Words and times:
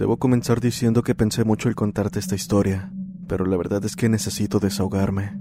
Debo 0.00 0.16
comenzar 0.16 0.62
diciendo 0.62 1.02
que 1.02 1.14
pensé 1.14 1.44
mucho 1.44 1.68
el 1.68 1.74
contarte 1.74 2.20
esta 2.20 2.34
historia, 2.34 2.90
pero 3.28 3.44
la 3.44 3.58
verdad 3.58 3.84
es 3.84 3.96
que 3.96 4.08
necesito 4.08 4.58
desahogarme. 4.58 5.38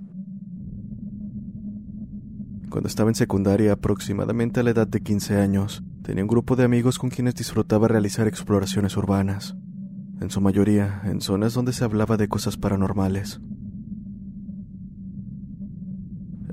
Cuando 2.70 2.90
estaba 2.90 3.10
en 3.10 3.16
secundaria, 3.16 3.72
aproximadamente 3.72 4.60
a 4.60 4.64
la 4.64 4.72
edad 4.72 4.86
de 4.86 5.00
15 5.00 5.38
años, 5.38 5.82
tenía 6.04 6.26
un 6.26 6.28
grupo 6.28 6.58
de 6.58 6.66
amigos 6.66 7.00
con 7.00 7.10
quienes 7.10 7.36
disfrutaba 7.36 7.88
realizar 7.88 8.28
exploraciones 8.28 8.98
urbanas, 8.98 9.56
en 10.20 10.30
su 10.30 10.42
mayoría 10.42 11.04
en 11.06 11.22
zonas 11.22 11.54
donde 11.54 11.72
se 11.72 11.86
hablaba 11.86 12.18
de 12.18 12.28
cosas 12.28 12.58
paranormales. 12.58 13.40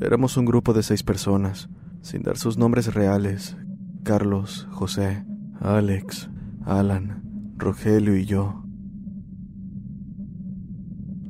Éramos 0.00 0.36
un 0.36 0.44
grupo 0.44 0.74
de 0.74 0.84
seis 0.84 1.02
personas, 1.02 1.68
sin 2.02 2.22
dar 2.22 2.38
sus 2.38 2.56
nombres 2.56 2.94
reales, 2.94 3.56
Carlos, 4.04 4.68
José, 4.70 5.26
Alex, 5.58 6.30
Alan, 6.64 7.25
Rogelio 7.58 8.16
y 8.16 8.26
yo. 8.26 8.62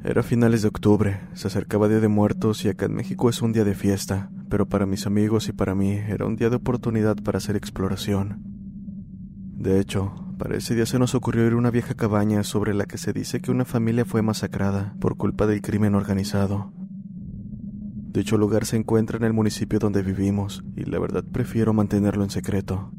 Era 0.03 0.23
finales 0.23 0.63
de 0.63 0.69
octubre, 0.69 1.21
se 1.35 1.47
acercaba 1.47 1.89
Día 1.89 2.01
de 2.01 2.09
Muertos 2.09 2.65
y 2.65 2.69
acá 2.69 2.87
en 2.87 2.95
México 2.95 3.29
es 3.31 3.43
un 3.43 3.53
día 3.53 3.65
de 3.65 3.75
fiesta, 3.75 4.31
pero 4.49 4.69
para 4.69 4.87
mis 4.87 5.07
amigos 5.07 5.49
y 5.49 5.53
para 5.53 5.75
mí 5.75 5.93
era 5.93 6.27
un 6.27 6.37
día 6.37 6.51
de 6.51 6.57
oportunidad 6.57 7.17
para 7.17 7.39
hacer 7.39 7.55
exploración. 7.57 8.43
De 9.57 9.79
hecho, 9.81 10.15
para 10.37 10.57
ese 10.57 10.75
día 10.75 10.87
se 10.87 10.99
nos 10.99 11.15
ocurrió 11.15 11.47
ir 11.47 11.53
a 11.53 11.57
una 11.57 11.71
vieja 11.71 11.95
cabaña 11.95 12.43
sobre 12.43 12.75
la 12.75 12.87
que 12.87 12.99
se 12.99 13.13
dice 13.13 13.41
que 13.41 13.53
una 13.53 13.65
familia 13.65 14.05
fue 14.05 14.23
masacrada 14.23 14.97
por 15.01 15.17
culpa 15.17 15.47
del 15.47 15.63
crimen 15.63 15.95
organizado. 15.95 16.73
Dicho 18.13 18.37
lugar 18.37 18.65
se 18.65 18.77
encuentra 18.77 19.17
en 19.17 19.25
el 19.25 19.33
municipio 19.33 19.79
donde 19.79 20.03
vivimos 20.03 20.65
y 20.75 20.85
la 20.85 20.99
verdad 20.99 21.25
prefiero 21.25 21.73
mantenerlo 21.73 22.25
en 22.25 22.31
secreto. 22.31 22.91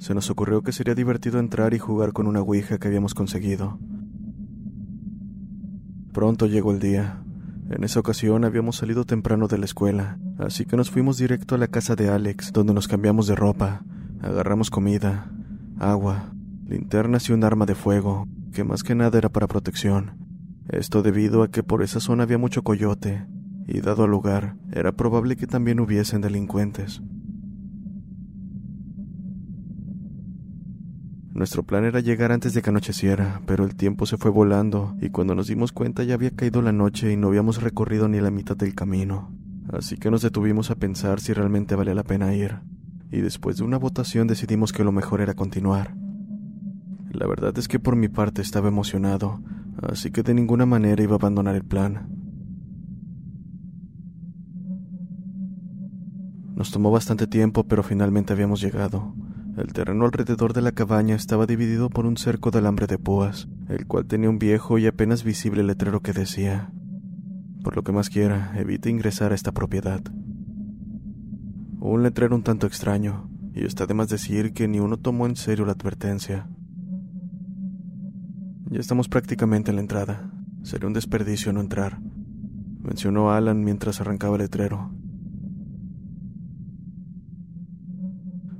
Se 0.00 0.14
nos 0.14 0.30
ocurrió 0.30 0.62
que 0.62 0.72
sería 0.72 0.94
divertido 0.94 1.38
entrar 1.38 1.74
y 1.74 1.78
jugar 1.78 2.14
con 2.14 2.26
una 2.26 2.40
ouija 2.40 2.78
que 2.78 2.88
habíamos 2.88 3.12
conseguido. 3.12 3.78
Pronto 6.10 6.46
llegó 6.46 6.72
el 6.72 6.78
día. 6.78 7.22
En 7.68 7.84
esa 7.84 8.00
ocasión 8.00 8.46
habíamos 8.46 8.76
salido 8.76 9.04
temprano 9.04 9.46
de 9.46 9.58
la 9.58 9.66
escuela, 9.66 10.18
así 10.38 10.64
que 10.64 10.78
nos 10.78 10.90
fuimos 10.90 11.18
directo 11.18 11.54
a 11.54 11.58
la 11.58 11.68
casa 11.68 11.96
de 11.96 12.08
Alex, 12.08 12.50
donde 12.54 12.72
nos 12.72 12.88
cambiamos 12.88 13.26
de 13.26 13.34
ropa, 13.34 13.84
agarramos 14.22 14.70
comida, 14.70 15.30
agua, 15.78 16.32
linternas 16.66 17.28
y 17.28 17.34
un 17.34 17.44
arma 17.44 17.66
de 17.66 17.74
fuego, 17.74 18.26
que 18.54 18.64
más 18.64 18.82
que 18.82 18.94
nada 18.94 19.18
era 19.18 19.28
para 19.28 19.48
protección. 19.48 20.12
Esto 20.70 21.02
debido 21.02 21.42
a 21.42 21.50
que 21.50 21.62
por 21.62 21.82
esa 21.82 22.00
zona 22.00 22.22
había 22.22 22.38
mucho 22.38 22.62
coyote, 22.62 23.26
y 23.66 23.82
dado 23.82 24.04
al 24.04 24.10
lugar, 24.10 24.56
era 24.72 24.92
probable 24.92 25.36
que 25.36 25.46
también 25.46 25.78
hubiesen 25.78 26.22
delincuentes. 26.22 27.02
Nuestro 31.40 31.62
plan 31.62 31.84
era 31.84 32.00
llegar 32.00 32.32
antes 32.32 32.52
de 32.52 32.60
que 32.60 32.68
anocheciera, 32.68 33.40
pero 33.46 33.64
el 33.64 33.74
tiempo 33.74 34.04
se 34.04 34.18
fue 34.18 34.30
volando 34.30 34.94
y 35.00 35.08
cuando 35.08 35.34
nos 35.34 35.46
dimos 35.46 35.72
cuenta 35.72 36.04
ya 36.04 36.12
había 36.12 36.36
caído 36.36 36.60
la 36.60 36.70
noche 36.70 37.10
y 37.10 37.16
no 37.16 37.28
habíamos 37.28 37.62
recorrido 37.62 38.08
ni 38.08 38.20
la 38.20 38.30
mitad 38.30 38.58
del 38.58 38.74
camino. 38.74 39.32
Así 39.72 39.96
que 39.96 40.10
nos 40.10 40.20
detuvimos 40.20 40.70
a 40.70 40.74
pensar 40.74 41.18
si 41.18 41.32
realmente 41.32 41.74
valía 41.76 41.94
la 41.94 42.02
pena 42.02 42.34
ir, 42.34 42.58
y 43.10 43.22
después 43.22 43.56
de 43.56 43.64
una 43.64 43.78
votación 43.78 44.26
decidimos 44.26 44.70
que 44.74 44.84
lo 44.84 44.92
mejor 44.92 45.22
era 45.22 45.32
continuar. 45.32 45.94
La 47.10 47.26
verdad 47.26 47.56
es 47.56 47.68
que 47.68 47.78
por 47.78 47.96
mi 47.96 48.08
parte 48.08 48.42
estaba 48.42 48.68
emocionado, 48.68 49.40
así 49.80 50.10
que 50.10 50.22
de 50.22 50.34
ninguna 50.34 50.66
manera 50.66 51.02
iba 51.02 51.14
a 51.14 51.16
abandonar 51.16 51.54
el 51.54 51.64
plan. 51.64 52.06
Nos 56.54 56.70
tomó 56.70 56.90
bastante 56.90 57.26
tiempo, 57.26 57.64
pero 57.64 57.82
finalmente 57.82 58.34
habíamos 58.34 58.60
llegado. 58.60 59.14
El 59.56 59.72
terreno 59.72 60.04
alrededor 60.04 60.52
de 60.52 60.62
la 60.62 60.72
cabaña 60.72 61.16
estaba 61.16 61.44
dividido 61.44 61.90
por 61.90 62.06
un 62.06 62.16
cerco 62.16 62.50
de 62.50 62.58
alambre 62.58 62.86
de 62.86 62.98
púas, 62.98 63.48
el 63.68 63.86
cual 63.86 64.06
tenía 64.06 64.30
un 64.30 64.38
viejo 64.38 64.78
y 64.78 64.86
apenas 64.86 65.24
visible 65.24 65.62
letrero 65.62 66.00
que 66.00 66.12
decía, 66.12 66.72
por 67.62 67.76
lo 67.76 67.82
que 67.82 67.92
más 67.92 68.08
quiera, 68.08 68.52
evite 68.56 68.90
ingresar 68.90 69.32
a 69.32 69.34
esta 69.34 69.52
propiedad. 69.52 70.00
Un 71.80 72.02
letrero 72.02 72.36
un 72.36 72.42
tanto 72.42 72.66
extraño, 72.66 73.28
y 73.54 73.64
está 73.64 73.86
de 73.86 73.94
más 73.94 74.08
decir 74.08 74.52
que 74.52 74.68
ni 74.68 74.78
uno 74.78 74.96
tomó 74.96 75.26
en 75.26 75.36
serio 75.36 75.66
la 75.66 75.72
advertencia. 75.72 76.48
Ya 78.70 78.78
estamos 78.78 79.08
prácticamente 79.08 79.70
en 79.70 79.76
la 79.76 79.82
entrada. 79.82 80.30
Sería 80.62 80.86
un 80.86 80.92
desperdicio 80.92 81.52
no 81.52 81.60
entrar, 81.60 82.00
mencionó 82.82 83.32
Alan 83.32 83.64
mientras 83.64 84.00
arrancaba 84.00 84.36
el 84.36 84.42
letrero. 84.42 84.92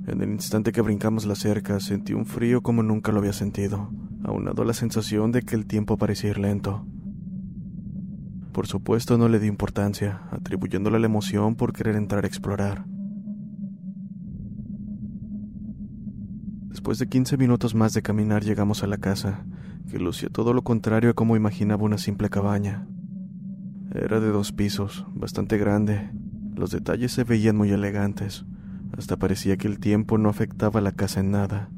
En 0.07 0.21
el 0.21 0.31
instante 0.31 0.71
que 0.71 0.81
brincamos 0.81 1.25
la 1.25 1.35
cerca, 1.35 1.79
sentí 1.79 2.13
un 2.13 2.25
frío 2.25 2.61
como 2.61 2.81
nunca 2.81 3.11
lo 3.11 3.19
había 3.19 3.33
sentido, 3.33 3.91
aunado 4.23 4.63
a 4.63 4.65
la 4.65 4.73
sensación 4.73 5.31
de 5.31 5.43
que 5.43 5.55
el 5.55 5.67
tiempo 5.67 5.97
parecía 5.97 6.31
ir 6.31 6.39
lento. 6.39 6.85
Por 8.51 8.67
supuesto 8.67 9.17
no 9.17 9.29
le 9.29 9.39
di 9.39 9.47
importancia, 9.47 10.23
atribuyéndole 10.31 10.99
la 10.99 11.05
emoción 11.05 11.55
por 11.55 11.71
querer 11.71 11.95
entrar 11.95 12.23
a 12.23 12.27
explorar. 12.27 12.85
Después 16.67 16.97
de 16.97 17.07
15 17.07 17.37
minutos 17.37 17.75
más 17.75 17.93
de 17.93 18.01
caminar 18.01 18.43
llegamos 18.43 18.83
a 18.83 18.87
la 18.87 18.97
casa, 18.97 19.45
que 19.89 19.99
lucía 19.99 20.29
todo 20.29 20.53
lo 20.53 20.63
contrario 20.63 21.11
a 21.11 21.13
como 21.13 21.35
imaginaba 21.35 21.83
una 21.83 21.97
simple 21.97 22.29
cabaña. 22.29 22.87
Era 23.93 24.19
de 24.19 24.29
dos 24.29 24.51
pisos, 24.51 25.05
bastante 25.13 25.57
grande. 25.57 26.09
Los 26.55 26.71
detalles 26.71 27.11
se 27.11 27.23
veían 27.23 27.55
muy 27.55 27.71
elegantes. 27.71 28.45
Hasta 28.97 29.17
parecía 29.17 29.57
que 29.57 29.67
el 29.67 29.79
tiempo 29.79 30.17
no 30.17 30.29
afectaba 30.29 30.81
la 30.81 30.91
casa 30.91 31.19
en 31.19 31.31
nada. 31.31 31.69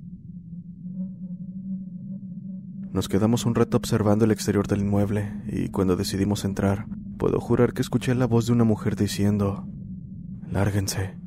Nos 2.91 3.09
quedamos 3.09 3.45
un 3.45 3.55
rato 3.55 3.77
observando 3.77 4.25
el 4.25 4.31
exterior 4.31 4.67
del 4.67 4.81
inmueble 4.81 5.31
y 5.47 5.69
cuando 5.69 5.95
decidimos 5.95 6.45
entrar, 6.45 6.85
puedo 7.17 7.39
jurar 7.39 7.73
que 7.73 7.81
escuché 7.81 8.13
la 8.13 8.27
voz 8.27 8.45
de 8.45 8.53
una 8.53 8.63
mujer 8.65 8.95
diciendo, 8.95 9.67
Lárguense. 10.47 11.17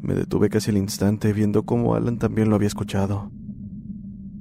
Me 0.00 0.14
detuve 0.14 0.48
casi 0.48 0.70
al 0.70 0.78
instante 0.78 1.32
viendo 1.34 1.64
cómo 1.64 1.94
Alan 1.94 2.18
también 2.18 2.48
lo 2.48 2.56
había 2.56 2.68
escuchado. 2.68 3.30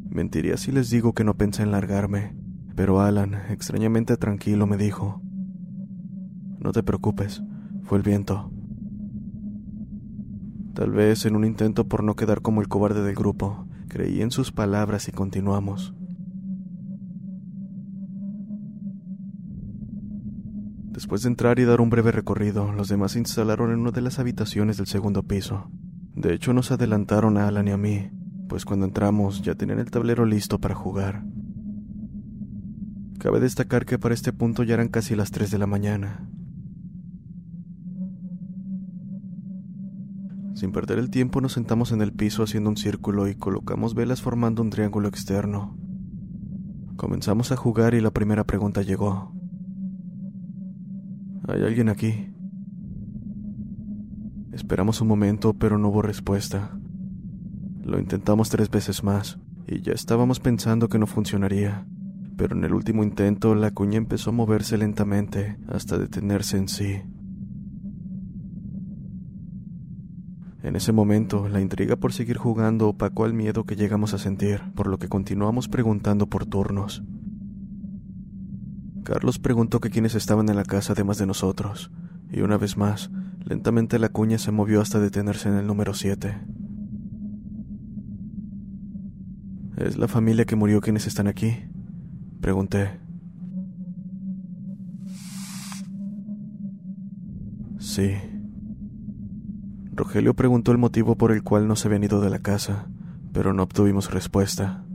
Mentiría 0.09 0.55
si 0.55 0.71
les 0.71 0.89
digo 0.89 1.13
que 1.13 1.25
no 1.25 1.35
pensé 1.35 1.63
en 1.63 1.71
largarme, 1.71 2.35
pero 2.75 3.01
Alan, 3.01 3.33
extrañamente 3.49 4.15
tranquilo, 4.15 4.67
me 4.67 4.77
dijo, 4.77 5.21
No 6.59 6.71
te 6.71 6.81
preocupes, 6.81 7.43
fue 7.89 7.97
el 7.97 8.03
viento. 8.03 8.51
Tal 10.75 10.91
vez 10.91 11.25
en 11.25 11.35
un 11.35 11.43
intento 11.43 11.87
por 11.87 12.03
no 12.03 12.15
quedar 12.15 12.43
como 12.43 12.61
el 12.61 12.67
cobarde 12.67 13.01
del 13.01 13.15
grupo, 13.15 13.65
creí 13.87 14.21
en 14.21 14.29
sus 14.29 14.51
palabras 14.51 15.07
y 15.07 15.11
continuamos. 15.11 15.95
Después 20.91 21.23
de 21.23 21.29
entrar 21.29 21.57
y 21.57 21.63
dar 21.63 21.81
un 21.81 21.89
breve 21.89 22.11
recorrido, 22.11 22.71
los 22.71 22.89
demás 22.89 23.13
se 23.13 23.19
instalaron 23.19 23.71
en 23.71 23.79
una 23.79 23.89
de 23.89 24.01
las 24.01 24.19
habitaciones 24.19 24.77
del 24.77 24.85
segundo 24.85 25.23
piso. 25.23 25.71
De 26.13 26.35
hecho, 26.35 26.53
nos 26.53 26.69
adelantaron 26.69 27.37
a 27.37 27.47
Alan 27.47 27.69
y 27.69 27.71
a 27.71 27.77
mí, 27.77 28.11
pues 28.47 28.65
cuando 28.65 28.85
entramos 28.85 29.41
ya 29.41 29.55
tenían 29.55 29.79
el 29.79 29.89
tablero 29.89 30.25
listo 30.25 30.59
para 30.59 30.75
jugar. 30.75 31.23
Cabe 33.17 33.39
destacar 33.39 33.87
que 33.87 33.97
para 33.97 34.13
este 34.13 34.31
punto 34.31 34.61
ya 34.61 34.75
eran 34.75 34.89
casi 34.89 35.15
las 35.15 35.31
3 35.31 35.49
de 35.49 35.57
la 35.57 35.65
mañana. 35.65 36.29
Sin 40.59 40.73
perder 40.73 40.99
el 40.99 41.09
tiempo 41.09 41.39
nos 41.39 41.53
sentamos 41.53 41.93
en 41.93 42.01
el 42.01 42.11
piso 42.11 42.43
haciendo 42.43 42.69
un 42.69 42.75
círculo 42.75 43.29
y 43.29 43.35
colocamos 43.35 43.95
velas 43.95 44.21
formando 44.21 44.61
un 44.61 44.69
triángulo 44.69 45.07
externo. 45.07 45.77
Comenzamos 46.97 47.53
a 47.53 47.55
jugar 47.55 47.93
y 47.93 48.01
la 48.01 48.11
primera 48.11 48.43
pregunta 48.43 48.81
llegó. 48.81 49.31
¿Hay 51.47 51.61
alguien 51.63 51.87
aquí? 51.87 52.33
Esperamos 54.51 54.99
un 54.99 55.07
momento, 55.07 55.53
pero 55.53 55.77
no 55.77 55.87
hubo 55.87 56.01
respuesta. 56.01 56.77
Lo 57.81 57.97
intentamos 57.97 58.49
tres 58.49 58.69
veces 58.69 59.01
más, 59.01 59.39
y 59.65 59.79
ya 59.81 59.93
estábamos 59.93 60.41
pensando 60.41 60.89
que 60.89 60.99
no 60.99 61.07
funcionaría. 61.07 61.87
Pero 62.35 62.57
en 62.57 62.65
el 62.65 62.73
último 62.73 63.05
intento 63.05 63.55
la 63.55 63.71
cuña 63.71 63.97
empezó 63.97 64.31
a 64.31 64.33
moverse 64.33 64.77
lentamente 64.77 65.57
hasta 65.69 65.97
detenerse 65.97 66.57
en 66.57 66.67
sí. 66.67 67.01
En 70.61 70.75
ese 70.75 70.91
momento, 70.91 71.47
la 71.47 71.61
intriga 71.61 71.95
por 71.95 72.11
seguir 72.11 72.37
jugando 72.37 72.89
opacó 72.89 73.23
al 73.23 73.33
miedo 73.33 73.63
que 73.63 73.77
llegamos 73.77 74.13
a 74.13 74.17
sentir, 74.17 74.61
por 74.75 74.87
lo 74.87 74.97
que 74.99 75.07
continuamos 75.07 75.69
preguntando 75.69 76.27
por 76.27 76.45
turnos. 76.45 77.01
Carlos 79.03 79.39
preguntó 79.39 79.79
que 79.79 79.89
quiénes 79.89 80.15
estaban 80.15 80.49
en 80.49 80.57
la 80.57 80.65
casa 80.65 80.93
además 80.93 81.17
de 81.17 81.25
nosotros, 81.25 81.91
y 82.29 82.41
una 82.41 82.57
vez 82.57 82.75
más, 82.75 83.09
lentamente 83.45 83.99
la 83.99 84.09
cuña 84.09 84.37
se 84.37 84.51
movió 84.51 84.81
hasta 84.81 84.99
detenerse 84.99 85.47
en 85.47 85.55
el 85.55 85.65
número 85.65 85.93
7. 85.93 86.37
¿Es 89.77 89.97
la 89.97 90.09
familia 90.09 90.43
que 90.43 90.57
murió 90.57 90.81
quienes 90.81 91.07
están 91.07 91.27
aquí? 91.27 91.57
Pregunté. 92.41 92.99
Sí. 97.79 98.11
Rogelio 99.99 100.33
preguntó 100.33 100.71
el 100.71 100.77
motivo 100.77 101.17
por 101.17 101.33
el 101.33 101.43
cual 101.43 101.67
no 101.67 101.75
se 101.75 101.89
habían 101.89 102.05
ido 102.05 102.21
de 102.21 102.29
la 102.29 102.39
casa, 102.39 102.87
pero 103.33 103.51
no 103.51 103.63
obtuvimos 103.63 104.11
respuesta. 104.11 104.85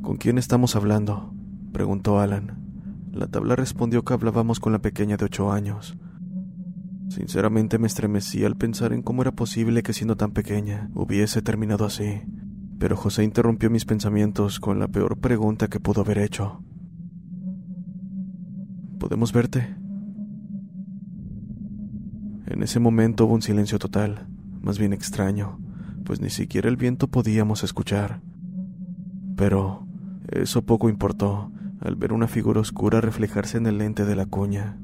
¿Con 0.00 0.16
quién 0.16 0.38
estamos 0.38 0.74
hablando? 0.74 1.34
preguntó 1.74 2.20
Alan. 2.20 2.58
La 3.12 3.26
tabla 3.26 3.54
respondió 3.54 4.02
que 4.02 4.14
hablábamos 4.14 4.58
con 4.58 4.72
la 4.72 4.78
pequeña 4.78 5.18
de 5.18 5.26
ocho 5.26 5.52
años. 5.52 5.98
Sinceramente 7.10 7.78
me 7.78 7.86
estremecí 7.86 8.42
al 8.46 8.56
pensar 8.56 8.94
en 8.94 9.02
cómo 9.02 9.20
era 9.20 9.32
posible 9.32 9.82
que 9.82 9.92
siendo 9.92 10.16
tan 10.16 10.30
pequeña 10.30 10.88
hubiese 10.94 11.42
terminado 11.42 11.84
así, 11.84 12.22
pero 12.78 12.96
José 12.96 13.24
interrumpió 13.24 13.68
mis 13.68 13.84
pensamientos 13.84 14.58
con 14.58 14.78
la 14.78 14.88
peor 14.88 15.18
pregunta 15.18 15.68
que 15.68 15.80
pudo 15.80 16.00
haber 16.00 16.16
hecho. 16.16 16.62
¿Podemos 18.98 19.34
verte? 19.34 19.85
En 22.46 22.62
ese 22.62 22.80
momento 22.80 23.26
hubo 23.26 23.34
un 23.34 23.42
silencio 23.42 23.78
total, 23.78 24.26
más 24.62 24.78
bien 24.78 24.92
extraño, 24.92 25.58
pues 26.04 26.20
ni 26.20 26.30
siquiera 26.30 26.68
el 26.68 26.76
viento 26.76 27.08
podíamos 27.08 27.64
escuchar. 27.64 28.20
Pero 29.36 29.86
eso 30.28 30.62
poco 30.62 30.88
importó 30.88 31.50
al 31.80 31.96
ver 31.96 32.12
una 32.12 32.28
figura 32.28 32.60
oscura 32.60 33.00
reflejarse 33.00 33.58
en 33.58 33.66
el 33.66 33.78
lente 33.78 34.04
de 34.04 34.16
la 34.16 34.26
cuña. 34.26 34.78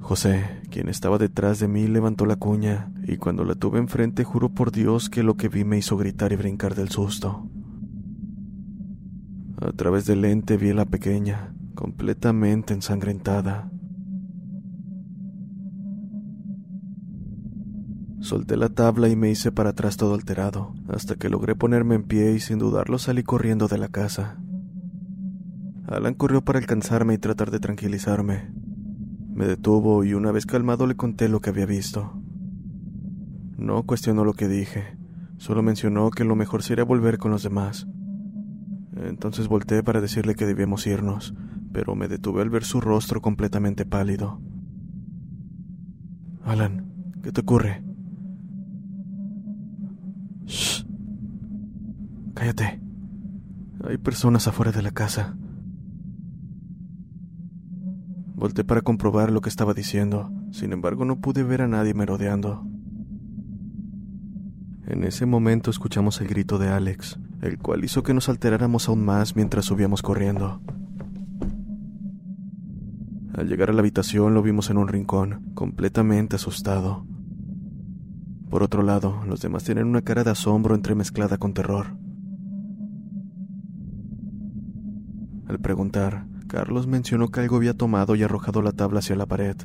José, 0.00 0.62
quien 0.70 0.88
estaba 0.88 1.18
detrás 1.18 1.58
de 1.58 1.68
mí, 1.68 1.86
levantó 1.86 2.24
la 2.24 2.36
cuña, 2.36 2.90
y 3.06 3.16
cuando 3.16 3.44
la 3.44 3.54
tuve 3.54 3.78
enfrente 3.78 4.24
juro 4.24 4.48
por 4.48 4.72
Dios 4.72 5.10
que 5.10 5.22
lo 5.22 5.36
que 5.36 5.48
vi 5.48 5.64
me 5.64 5.76
hizo 5.76 5.96
gritar 5.96 6.32
y 6.32 6.36
brincar 6.36 6.74
del 6.74 6.88
susto. 6.88 7.46
A 9.60 9.72
través 9.72 10.06
del 10.06 10.22
lente 10.22 10.56
vi 10.56 10.70
a 10.70 10.74
la 10.74 10.86
pequeña, 10.86 11.52
completamente 11.74 12.72
ensangrentada. 12.72 13.70
Solté 18.20 18.56
la 18.56 18.68
tabla 18.68 19.08
y 19.08 19.16
me 19.16 19.30
hice 19.30 19.52
para 19.52 19.70
atrás 19.70 19.96
todo 19.96 20.14
alterado, 20.14 20.74
hasta 20.88 21.14
que 21.14 21.28
logré 21.28 21.54
ponerme 21.54 21.94
en 21.94 22.02
pie 22.02 22.32
y 22.32 22.40
sin 22.40 22.58
dudarlo 22.58 22.98
salí 22.98 23.22
corriendo 23.22 23.68
de 23.68 23.78
la 23.78 23.88
casa. 23.88 24.38
Alan 25.86 26.14
corrió 26.14 26.42
para 26.42 26.58
alcanzarme 26.58 27.14
y 27.14 27.18
tratar 27.18 27.50
de 27.50 27.60
tranquilizarme. 27.60 28.52
Me 29.32 29.46
detuvo 29.46 30.02
y 30.04 30.14
una 30.14 30.32
vez 30.32 30.46
calmado 30.46 30.86
le 30.86 30.96
conté 30.96 31.28
lo 31.28 31.40
que 31.40 31.50
había 31.50 31.64
visto. 31.64 32.20
No 33.56 33.84
cuestionó 33.84 34.24
lo 34.24 34.34
que 34.34 34.48
dije, 34.48 34.98
solo 35.38 35.62
mencionó 35.62 36.10
que 36.10 36.24
lo 36.24 36.34
mejor 36.34 36.62
sería 36.62 36.84
volver 36.84 37.18
con 37.18 37.30
los 37.30 37.44
demás. 37.44 37.86
Entonces 38.96 39.46
volteé 39.46 39.84
para 39.84 40.00
decirle 40.00 40.34
que 40.34 40.44
debíamos 40.44 40.86
irnos, 40.88 41.34
pero 41.72 41.94
me 41.94 42.08
detuve 42.08 42.42
al 42.42 42.50
ver 42.50 42.64
su 42.64 42.80
rostro 42.80 43.22
completamente 43.22 43.86
pálido. 43.86 44.40
Alan, 46.44 46.92
¿qué 47.22 47.30
te 47.30 47.42
ocurre? 47.42 47.87
Shh. 50.48 50.84
Cállate. 52.34 52.80
Hay 53.84 53.98
personas 53.98 54.48
afuera 54.48 54.72
de 54.72 54.82
la 54.82 54.90
casa. 54.90 55.36
Volté 58.34 58.64
para 58.64 58.82
comprobar 58.82 59.30
lo 59.30 59.40
que 59.40 59.48
estaba 59.48 59.74
diciendo, 59.74 60.32
sin 60.52 60.72
embargo 60.72 61.04
no 61.04 61.20
pude 61.20 61.42
ver 61.42 61.62
a 61.62 61.68
nadie 61.68 61.92
merodeando. 61.92 62.66
En 64.86 65.04
ese 65.04 65.26
momento 65.26 65.70
escuchamos 65.70 66.20
el 66.20 66.28
grito 66.28 66.56
de 66.58 66.68
Alex, 66.68 67.18
el 67.42 67.58
cual 67.58 67.84
hizo 67.84 68.02
que 68.02 68.14
nos 68.14 68.28
alteráramos 68.28 68.88
aún 68.88 69.04
más 69.04 69.36
mientras 69.36 69.66
subíamos 69.66 70.02
corriendo. 70.02 70.62
Al 73.34 73.48
llegar 73.48 73.70
a 73.70 73.72
la 73.72 73.80
habitación 73.80 74.34
lo 74.34 74.42
vimos 74.42 74.70
en 74.70 74.78
un 74.78 74.88
rincón, 74.88 75.52
completamente 75.54 76.36
asustado. 76.36 77.06
Por 78.50 78.62
otro 78.62 78.82
lado, 78.82 79.22
los 79.26 79.40
demás 79.40 79.64
tienen 79.64 79.86
una 79.86 80.02
cara 80.02 80.24
de 80.24 80.30
asombro 80.30 80.74
entremezclada 80.74 81.36
con 81.36 81.52
terror. 81.52 81.96
Al 85.46 85.58
preguntar, 85.60 86.26
Carlos 86.46 86.86
mencionó 86.86 87.28
que 87.28 87.40
algo 87.40 87.56
había 87.56 87.74
tomado 87.74 88.16
y 88.16 88.22
arrojado 88.22 88.62
la 88.62 88.72
tabla 88.72 89.00
hacia 89.00 89.16
la 89.16 89.26
pared. 89.26 89.56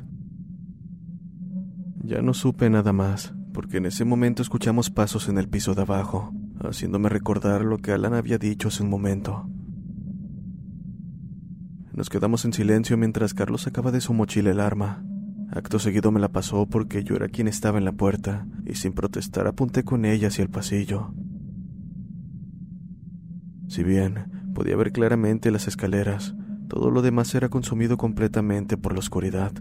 Ya 2.02 2.20
no 2.20 2.34
supe 2.34 2.68
nada 2.68 2.92
más, 2.92 3.34
porque 3.54 3.78
en 3.78 3.86
ese 3.86 4.04
momento 4.04 4.42
escuchamos 4.42 4.90
pasos 4.90 5.28
en 5.28 5.38
el 5.38 5.48
piso 5.48 5.74
de 5.74 5.82
abajo, 5.82 6.32
haciéndome 6.60 7.08
recordar 7.08 7.62
lo 7.62 7.78
que 7.78 7.92
Alan 7.92 8.12
había 8.12 8.36
dicho 8.36 8.68
hace 8.68 8.82
un 8.82 8.90
momento. 8.90 9.48
Nos 11.94 12.10
quedamos 12.10 12.44
en 12.44 12.52
silencio 12.52 12.98
mientras 12.98 13.32
Carlos 13.32 13.62
sacaba 13.62 13.92
de 13.92 14.00
su 14.00 14.12
mochila 14.12 14.50
el 14.50 14.60
arma. 14.60 15.04
Acto 15.50 15.78
seguido 15.78 16.10
me 16.10 16.20
la 16.20 16.32
pasó 16.32 16.66
porque 16.66 17.04
yo 17.04 17.14
era 17.14 17.28
quien 17.28 17.48
estaba 17.48 17.78
en 17.78 17.84
la 17.84 17.92
puerta, 17.92 18.46
y 18.64 18.74
sin 18.74 18.92
protestar 18.92 19.46
apunté 19.46 19.84
con 19.84 20.04
ella 20.04 20.28
hacia 20.28 20.42
el 20.42 20.50
pasillo. 20.50 21.14
Si 23.68 23.82
bien 23.82 24.50
podía 24.54 24.76
ver 24.76 24.92
claramente 24.92 25.50
las 25.50 25.68
escaleras, 25.68 26.34
todo 26.68 26.90
lo 26.90 27.02
demás 27.02 27.34
era 27.34 27.48
consumido 27.48 27.96
completamente 27.96 28.76
por 28.76 28.92
la 28.92 29.00
oscuridad. 29.00 29.52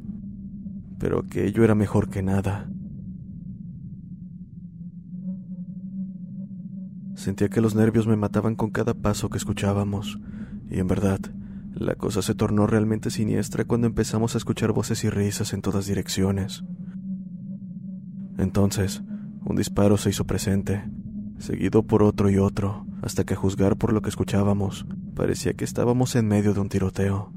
Pero 0.99 1.19
aquello 1.19 1.63
era 1.63 1.75
mejor 1.75 2.09
que 2.09 2.23
nada. 2.23 2.69
Sentía 7.15 7.49
que 7.49 7.61
los 7.61 7.75
nervios 7.75 8.07
me 8.07 8.17
mataban 8.17 8.55
con 8.55 8.71
cada 8.71 8.93
paso 8.93 9.29
que 9.29 9.37
escuchábamos, 9.37 10.19
y 10.69 10.79
en 10.79 10.87
verdad, 10.87 11.19
la 11.75 11.95
cosa 11.95 12.21
se 12.21 12.35
tornó 12.35 12.67
realmente 12.67 13.09
siniestra 13.09 13.65
cuando 13.65 13.87
empezamos 13.87 14.35
a 14.35 14.37
escuchar 14.37 14.71
voces 14.71 15.03
y 15.03 15.09
risas 15.09 15.53
en 15.53 15.61
todas 15.61 15.85
direcciones. 15.85 16.63
Entonces, 18.37 19.03
un 19.45 19.55
disparo 19.55 19.97
se 19.97 20.11
hizo 20.11 20.25
presente, 20.25 20.83
seguido 21.39 21.83
por 21.83 22.03
otro 22.03 22.29
y 22.29 22.37
otro, 22.37 22.85
hasta 23.01 23.23
que 23.23 23.33
a 23.33 23.37
juzgar 23.37 23.77
por 23.77 23.91
lo 23.91 24.01
que 24.01 24.09
escuchábamos, 24.09 24.85
parecía 25.15 25.53
que 25.53 25.65
estábamos 25.65 26.15
en 26.15 26.27
medio 26.27 26.53
de 26.53 26.59
un 26.59 26.69
tiroteo. 26.69 27.31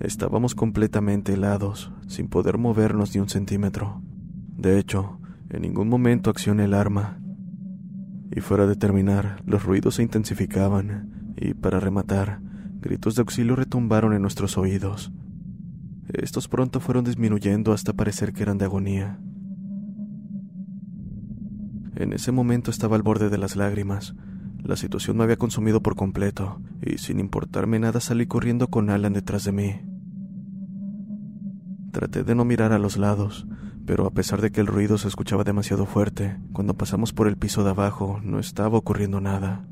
Estábamos 0.00 0.54
completamente 0.54 1.34
helados, 1.34 1.92
sin 2.06 2.28
poder 2.28 2.56
movernos 2.56 3.14
ni 3.14 3.20
un 3.20 3.28
centímetro. 3.28 4.00
De 4.56 4.78
hecho, 4.78 5.20
en 5.50 5.62
ningún 5.62 5.88
momento 5.88 6.30
accioné 6.30 6.64
el 6.64 6.74
arma. 6.74 7.20
Y 8.30 8.40
fuera 8.40 8.66
de 8.66 8.76
terminar, 8.76 9.42
los 9.46 9.64
ruidos 9.64 9.96
se 9.96 10.02
intensificaban, 10.02 11.34
y 11.36 11.54
para 11.54 11.80
rematar, 11.80 12.40
gritos 12.80 13.14
de 13.14 13.22
auxilio 13.22 13.56
retumbaron 13.56 14.12
en 14.12 14.22
nuestros 14.22 14.58
oídos. 14.58 15.12
Estos 16.12 16.48
pronto 16.48 16.80
fueron 16.80 17.04
disminuyendo 17.04 17.72
hasta 17.72 17.92
parecer 17.92 18.32
que 18.32 18.42
eran 18.42 18.58
de 18.58 18.64
agonía. 18.64 19.18
En 21.96 22.12
ese 22.12 22.32
momento 22.32 22.70
estaba 22.70 22.96
al 22.96 23.02
borde 23.02 23.28
de 23.28 23.38
las 23.38 23.56
lágrimas. 23.56 24.14
La 24.62 24.76
situación 24.76 25.16
me 25.16 25.24
había 25.24 25.36
consumido 25.36 25.82
por 25.82 25.96
completo, 25.96 26.60
y 26.80 26.98
sin 26.98 27.18
importarme 27.20 27.78
nada 27.78 28.00
salí 28.00 28.26
corriendo 28.26 28.68
con 28.68 28.90
Alan 28.90 29.12
detrás 29.12 29.44
de 29.44 29.52
mí. 29.52 29.80
Traté 31.92 32.22
de 32.24 32.34
no 32.34 32.44
mirar 32.44 32.72
a 32.72 32.78
los 32.78 32.96
lados, 32.96 33.46
pero 33.86 34.06
a 34.06 34.10
pesar 34.10 34.42
de 34.42 34.50
que 34.50 34.60
el 34.60 34.66
ruido 34.66 34.98
se 34.98 35.08
escuchaba 35.08 35.44
demasiado 35.44 35.86
fuerte, 35.86 36.36
cuando 36.52 36.74
pasamos 36.74 37.14
por 37.14 37.26
el 37.26 37.38
piso 37.38 37.64
de 37.64 37.70
abajo 37.70 38.20
no 38.22 38.38
estaba 38.38 38.76
ocurriendo 38.76 39.20
nada. 39.20 39.64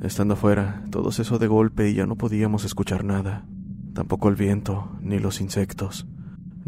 Estando 0.00 0.34
afuera, 0.34 0.82
todo 0.90 1.12
cesó 1.12 1.38
de 1.38 1.46
golpe 1.46 1.90
y 1.90 1.94
ya 1.94 2.06
no 2.06 2.16
podíamos 2.16 2.64
escuchar 2.64 3.04
nada, 3.04 3.46
tampoco 3.94 4.28
el 4.28 4.34
viento 4.34 4.98
ni 5.00 5.18
los 5.18 5.40
insectos. 5.40 6.08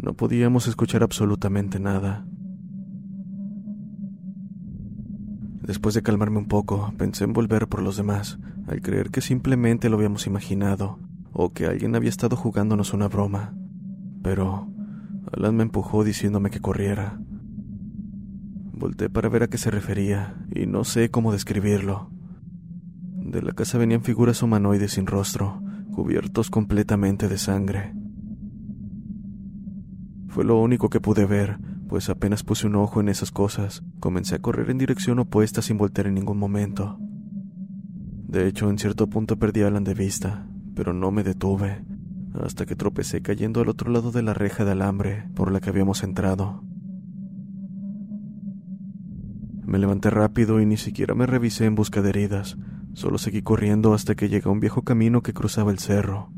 No 0.01 0.13
podíamos 0.13 0.67
escuchar 0.67 1.03
absolutamente 1.03 1.79
nada. 1.79 2.25
Después 5.61 5.95
de 5.95 6.03
calmarme 6.03 6.37
un 6.37 6.47
poco, 6.47 6.93
pensé 6.97 7.23
en 7.23 7.33
volver 7.33 7.67
por 7.67 7.81
los 7.81 7.97
demás, 7.97 8.37
al 8.67 8.81
creer 8.81 9.09
que 9.09 9.21
simplemente 9.21 9.89
lo 9.89 9.97
habíamos 9.97 10.27
imaginado, 10.27 10.99
o 11.33 11.51
que 11.51 11.65
alguien 11.65 11.95
había 11.95 12.09
estado 12.09 12.35
jugándonos 12.35 12.93
una 12.93 13.07
broma 13.07 13.53
pero 14.23 14.71
Alan 15.31 15.55
me 15.55 15.63
empujó 15.63 16.03
diciéndome 16.03 16.49
que 16.49 16.61
corriera. 16.61 17.19
Volté 18.71 19.09
para 19.09 19.29
ver 19.29 19.43
a 19.43 19.47
qué 19.47 19.57
se 19.57 19.69
refería, 19.69 20.35
y 20.55 20.65
no 20.65 20.83
sé 20.83 21.11
cómo 21.11 21.31
describirlo. 21.31 22.09
De 23.17 23.41
la 23.41 23.51
casa 23.51 23.77
venían 23.77 24.01
figuras 24.01 24.41
humanoides 24.41 24.93
sin 24.93 25.05
rostro, 25.05 25.61
cubiertos 25.91 26.49
completamente 26.49 27.27
de 27.27 27.37
sangre. 27.37 27.93
Fue 30.29 30.43
lo 30.43 30.59
único 30.59 30.89
que 30.89 30.99
pude 30.99 31.25
ver, 31.25 31.59
pues 31.87 32.09
apenas 32.09 32.43
puse 32.43 32.65
un 32.65 32.75
ojo 32.75 33.01
en 33.01 33.09
esas 33.09 33.31
cosas, 33.31 33.83
comencé 33.99 34.35
a 34.35 34.39
correr 34.39 34.69
en 34.71 34.79
dirección 34.79 35.19
opuesta 35.19 35.61
sin 35.61 35.77
voltear 35.77 36.07
en 36.07 36.15
ningún 36.15 36.39
momento. 36.39 36.97
De 38.27 38.47
hecho, 38.47 38.69
en 38.69 38.79
cierto 38.79 39.07
punto 39.07 39.37
perdí 39.37 39.61
a 39.61 39.67
Alan 39.67 39.83
de 39.83 39.93
vista, 39.93 40.47
pero 40.75 40.93
no 40.93 41.11
me 41.11 41.23
detuve, 41.23 41.83
hasta 42.41 42.65
que 42.65 42.75
tropecé 42.75 43.21
cayendo 43.21 43.61
al 43.61 43.69
otro 43.69 43.91
lado 43.91 44.11
de 44.11 44.23
la 44.23 44.33
reja 44.33 44.65
de 44.65 44.71
alambre 44.71 45.29
por 45.35 45.51
la 45.51 45.59
que 45.59 45.69
habíamos 45.69 46.03
entrado. 46.03 46.63
Me 49.65 49.79
levanté 49.79 50.09
rápido 50.09 50.59
y 50.61 50.65
ni 50.65 50.77
siquiera 50.77 51.15
me 51.15 51.25
revisé 51.25 51.65
en 51.65 51.75
busca 51.75 52.01
de 52.01 52.09
heridas, 52.09 52.57
solo 52.93 53.17
seguí 53.17 53.41
corriendo 53.41 53.93
hasta 53.93 54.15
que 54.15 54.29
llegué 54.29 54.49
a 54.49 54.51
un 54.51 54.59
viejo 54.59 54.83
camino 54.83 55.21
que 55.21 55.33
cruzaba 55.33 55.71
el 55.71 55.79
cerro. 55.79 56.29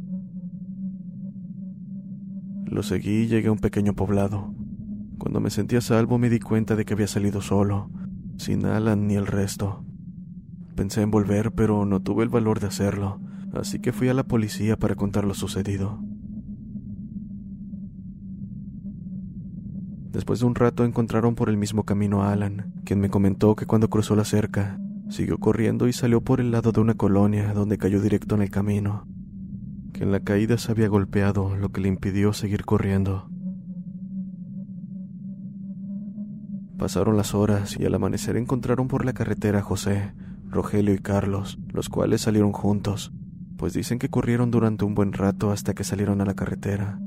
Lo 2.66 2.84
seguí 2.84 3.24
y 3.24 3.28
llegué 3.28 3.48
a 3.48 3.52
un 3.52 3.60
pequeño 3.60 3.94
poblado. 3.94 4.54
Cuando 5.18 5.40
me 5.40 5.50
sentí 5.50 5.76
a 5.76 5.82
salvo 5.82 6.18
me 6.18 6.30
di 6.30 6.40
cuenta 6.40 6.76
de 6.76 6.86
que 6.86 6.94
había 6.94 7.08
salido 7.08 7.42
solo, 7.42 7.90
sin 8.38 8.66
Alan 8.66 9.08
ni 9.08 9.16
el 9.16 9.28
resto. 9.28 9.84
Pensé 10.76 11.02
en 11.02 11.12
volver, 11.12 11.54
pero 11.54 11.86
no 11.86 12.02
tuve 12.02 12.24
el 12.24 12.30
valor 12.30 12.60
de 12.60 12.68
hacerlo, 12.68 13.22
así 13.56 13.80
que 13.80 13.92
fui 13.92 14.10
a 14.10 14.14
la 14.14 14.24
policía 14.24 14.78
para 14.78 14.96
contar 14.96 15.26
lo 15.26 15.34
sucedido. 15.34 16.00
Después 20.12 20.40
de 20.40 20.46
un 20.46 20.56
rato 20.56 20.86
encontraron 20.86 21.36
por 21.36 21.50
el 21.50 21.58
mismo 21.58 21.84
camino 21.84 22.24
a 22.24 22.32
Alan, 22.32 22.74
quien 22.86 23.02
me 23.02 23.10
comentó 23.10 23.56
que 23.56 23.66
cuando 23.66 23.90
cruzó 23.90 24.16
la 24.16 24.24
cerca, 24.24 24.80
siguió 25.10 25.40
corriendo 25.40 25.88
y 25.88 25.94
salió 25.94 26.22
por 26.22 26.40
el 26.40 26.52
lado 26.52 26.72
de 26.72 26.80
una 26.80 26.94
colonia 26.94 27.54
donde 27.54 27.78
cayó 27.78 28.02
directo 28.02 28.36
en 28.36 28.42
el 28.42 28.50
camino, 28.50 29.08
que 29.92 30.04
en 30.04 30.12
la 30.12 30.22
caída 30.22 30.58
se 30.58 30.72
había 30.72 30.88
golpeado, 30.88 31.56
lo 31.58 31.70
que 31.70 31.82
le 31.82 31.90
impidió 31.90 32.32
seguir 32.32 32.64
corriendo. 32.64 33.30
Pasaron 36.78 37.18
las 37.18 37.34
horas 37.34 37.78
y 37.80 37.86
al 37.86 37.96
amanecer 37.96 38.38
encontraron 38.38 38.88
por 38.88 39.06
la 39.06 39.14
carretera 39.14 39.60
a 39.60 39.64
José, 39.64 40.14
Rogelio 40.50 40.94
y 40.94 41.00
Carlos, 41.00 41.58
los 41.74 41.90
cuales 41.90 42.22
salieron 42.22 42.54
juntos, 42.54 43.12
pues 43.58 43.74
dicen 43.74 44.00
que 44.00 44.10
corrieron 44.10 44.52
durante 44.52 44.86
un 44.86 44.96
buen 44.96 45.14
rato 45.14 45.52
hasta 45.52 45.74
que 45.74 45.84
salieron 45.84 46.22
a 46.22 46.26
la 46.26 46.34
carretera. 46.34 47.00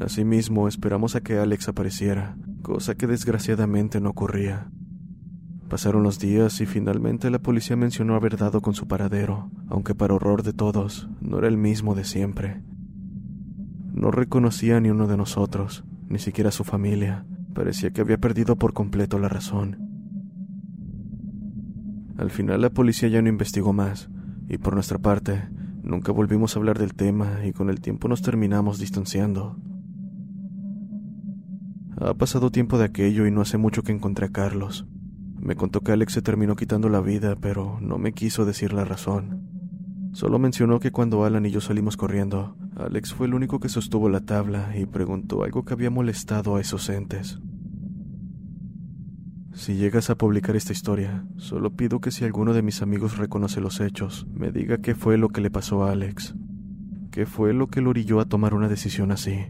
Asimismo, 0.00 0.66
esperamos 0.66 1.14
a 1.14 1.20
que 1.20 1.38
Alex 1.38 1.68
apareciera, 1.68 2.36
cosa 2.62 2.94
que 2.94 3.06
desgraciadamente 3.06 4.00
no 4.00 4.10
ocurría. 4.10 4.70
Pasaron 5.68 6.02
los 6.02 6.18
días 6.18 6.60
y 6.60 6.66
finalmente 6.66 7.30
la 7.30 7.38
policía 7.38 7.76
mencionó 7.76 8.14
haber 8.14 8.36
dado 8.36 8.60
con 8.60 8.74
su 8.74 8.86
paradero, 8.86 9.50
aunque 9.68 9.94
para 9.94 10.14
horror 10.14 10.42
de 10.42 10.52
todos, 10.52 11.08
no 11.20 11.38
era 11.38 11.48
el 11.48 11.56
mismo 11.56 11.94
de 11.94 12.04
siempre. 12.04 12.62
No 13.92 14.10
reconocía 14.10 14.76
a 14.76 14.80
ni 14.80 14.90
uno 14.90 15.06
de 15.06 15.16
nosotros, 15.16 15.84
ni 16.08 16.18
siquiera 16.18 16.48
a 16.48 16.52
su 16.52 16.64
familia. 16.64 17.24
Parecía 17.54 17.90
que 17.90 18.00
había 18.00 18.18
perdido 18.18 18.56
por 18.56 18.72
completo 18.72 19.18
la 19.18 19.28
razón. 19.28 19.83
Al 22.16 22.30
final 22.30 22.60
la 22.60 22.70
policía 22.70 23.08
ya 23.08 23.22
no 23.22 23.28
investigó 23.28 23.72
más, 23.72 24.08
y 24.48 24.58
por 24.58 24.74
nuestra 24.74 24.98
parte, 24.98 25.48
nunca 25.82 26.12
volvimos 26.12 26.54
a 26.54 26.58
hablar 26.58 26.78
del 26.78 26.94
tema 26.94 27.44
y 27.44 27.52
con 27.52 27.70
el 27.70 27.80
tiempo 27.80 28.08
nos 28.08 28.22
terminamos 28.22 28.78
distanciando. 28.78 29.56
Ha 31.96 32.14
pasado 32.14 32.50
tiempo 32.50 32.78
de 32.78 32.84
aquello 32.84 33.26
y 33.26 33.30
no 33.30 33.40
hace 33.40 33.58
mucho 33.58 33.82
que 33.82 33.92
encontré 33.92 34.26
a 34.26 34.32
Carlos. 34.32 34.86
Me 35.38 35.56
contó 35.56 35.80
que 35.80 35.92
Alex 35.92 36.14
se 36.14 36.22
terminó 36.22 36.56
quitando 36.56 36.88
la 36.88 37.00
vida, 37.00 37.36
pero 37.40 37.78
no 37.80 37.98
me 37.98 38.12
quiso 38.12 38.44
decir 38.44 38.72
la 38.72 38.84
razón. 38.84 39.48
Solo 40.12 40.38
mencionó 40.38 40.80
que 40.80 40.92
cuando 40.92 41.24
Alan 41.24 41.44
y 41.44 41.50
yo 41.50 41.60
salimos 41.60 41.96
corriendo, 41.96 42.56
Alex 42.76 43.12
fue 43.12 43.26
el 43.26 43.34
único 43.34 43.60
que 43.60 43.68
sostuvo 43.68 44.08
la 44.08 44.20
tabla 44.20 44.72
y 44.76 44.86
preguntó 44.86 45.42
algo 45.42 45.64
que 45.64 45.74
había 45.74 45.90
molestado 45.90 46.56
a 46.56 46.60
esos 46.60 46.88
entes. 46.88 47.40
Si 49.54 49.76
llegas 49.76 50.10
a 50.10 50.16
publicar 50.16 50.56
esta 50.56 50.72
historia, 50.72 51.24
solo 51.36 51.70
pido 51.70 52.00
que 52.00 52.10
si 52.10 52.24
alguno 52.24 52.54
de 52.54 52.62
mis 52.62 52.82
amigos 52.82 53.16
reconoce 53.18 53.60
los 53.60 53.80
hechos, 53.80 54.26
me 54.32 54.50
diga 54.50 54.78
qué 54.78 54.96
fue 54.96 55.16
lo 55.16 55.28
que 55.28 55.40
le 55.40 55.50
pasó 55.50 55.84
a 55.84 55.92
Alex. 55.92 56.34
¿Qué 57.12 57.24
fue 57.24 57.54
lo 57.54 57.68
que 57.68 57.80
lo 57.80 57.90
orilló 57.90 58.18
a 58.18 58.24
tomar 58.24 58.52
una 58.54 58.68
decisión 58.68 59.12
así? 59.12 59.46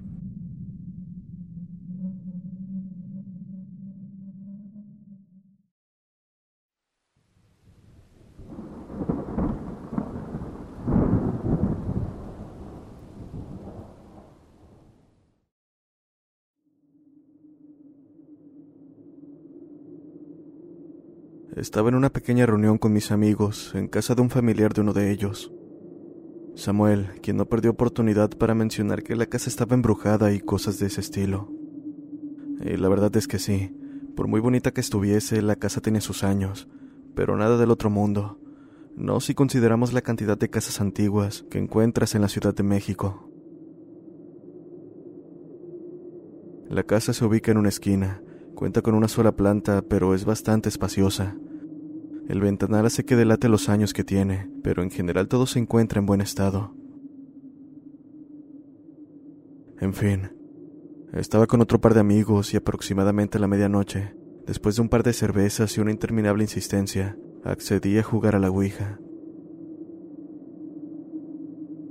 Estaba 21.64 21.88
en 21.88 21.94
una 21.94 22.12
pequeña 22.12 22.44
reunión 22.44 22.76
con 22.76 22.92
mis 22.92 23.10
amigos 23.10 23.72
en 23.74 23.88
casa 23.88 24.14
de 24.14 24.20
un 24.20 24.28
familiar 24.28 24.74
de 24.74 24.82
uno 24.82 24.92
de 24.92 25.10
ellos. 25.10 25.50
Samuel, 26.56 27.08
quien 27.22 27.38
no 27.38 27.46
perdió 27.46 27.70
oportunidad 27.70 28.28
para 28.36 28.54
mencionar 28.54 29.02
que 29.02 29.16
la 29.16 29.24
casa 29.24 29.48
estaba 29.48 29.74
embrujada 29.74 30.34
y 30.34 30.40
cosas 30.40 30.78
de 30.78 30.88
ese 30.88 31.00
estilo. 31.00 31.50
Y 32.60 32.76
la 32.76 32.90
verdad 32.90 33.16
es 33.16 33.26
que 33.26 33.38
sí, 33.38 33.74
por 34.14 34.28
muy 34.28 34.40
bonita 34.40 34.72
que 34.72 34.82
estuviese, 34.82 35.40
la 35.40 35.56
casa 35.56 35.80
tenía 35.80 36.02
sus 36.02 36.22
años, 36.22 36.68
pero 37.14 37.34
nada 37.34 37.56
del 37.56 37.70
otro 37.70 37.88
mundo. 37.88 38.38
No 38.94 39.20
si 39.20 39.32
consideramos 39.32 39.94
la 39.94 40.02
cantidad 40.02 40.36
de 40.36 40.50
casas 40.50 40.82
antiguas 40.82 41.46
que 41.50 41.56
encuentras 41.56 42.14
en 42.14 42.20
la 42.20 42.28
Ciudad 42.28 42.54
de 42.54 42.62
México. 42.62 43.30
La 46.68 46.82
casa 46.82 47.14
se 47.14 47.24
ubica 47.24 47.52
en 47.52 47.56
una 47.56 47.70
esquina, 47.70 48.22
cuenta 48.54 48.82
con 48.82 48.94
una 48.94 49.08
sola 49.08 49.34
planta, 49.34 49.80
pero 49.80 50.14
es 50.14 50.26
bastante 50.26 50.68
espaciosa. 50.68 51.38
El 52.28 52.40
ventanal 52.40 52.86
hace 52.86 53.04
que 53.04 53.16
delate 53.16 53.48
los 53.48 53.68
años 53.68 53.92
que 53.92 54.04
tiene, 54.04 54.50
pero 54.62 54.82
en 54.82 54.90
general 54.90 55.28
todo 55.28 55.46
se 55.46 55.58
encuentra 55.58 55.98
en 55.98 56.06
buen 56.06 56.20
estado. 56.20 56.74
En 59.78 59.92
fin, 59.92 60.30
estaba 61.12 61.46
con 61.46 61.60
otro 61.60 61.80
par 61.80 61.92
de 61.92 62.00
amigos 62.00 62.54
y 62.54 62.56
aproximadamente 62.56 63.36
a 63.36 63.40
la 63.40 63.46
medianoche, 63.46 64.14
después 64.46 64.76
de 64.76 64.82
un 64.82 64.88
par 64.88 65.02
de 65.02 65.12
cervezas 65.12 65.76
y 65.76 65.80
una 65.80 65.90
interminable 65.90 66.44
insistencia, 66.44 67.18
accedí 67.44 67.98
a 67.98 68.02
jugar 68.02 68.34
a 68.34 68.38
la 68.38 68.50
Ouija. 68.50 68.98